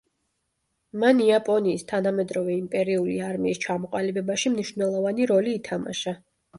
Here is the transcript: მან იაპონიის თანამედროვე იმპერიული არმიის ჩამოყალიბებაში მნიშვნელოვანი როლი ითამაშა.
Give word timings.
მან 1.03 1.21
იაპონიის 1.25 1.85
თანამედროვე 1.93 2.57
იმპერიული 2.63 3.21
არმიის 3.29 3.63
ჩამოყალიბებაში 3.69 4.57
მნიშვნელოვანი 4.59 5.33
როლი 5.37 5.59
ითამაშა. 5.65 6.21